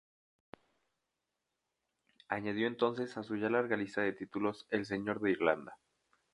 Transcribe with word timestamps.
Añadió 2.27 2.65
entonces 2.65 3.17
a 3.17 3.23
su 3.23 3.35
ya 3.37 3.51
larga 3.51 3.77
lista 3.77 4.01
de 4.01 4.13
títulos 4.13 4.65
el 4.71 4.79
de 4.79 4.85
Señor 4.85 5.21
de 5.21 5.29
Irlanda. 5.29 5.77